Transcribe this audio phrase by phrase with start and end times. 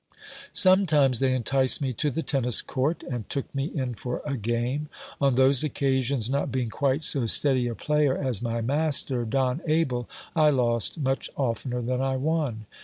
[0.51, 4.89] Sometimes they enticed me to the tennis court, and took me in for a game:
[5.21, 9.61] on those oc casions, not being quite so steady a player as my master, Don
[9.67, 12.65] Abel, I lost much oftener than I won.